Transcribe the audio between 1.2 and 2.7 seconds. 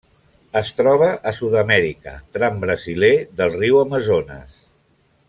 a Sud-amèrica: tram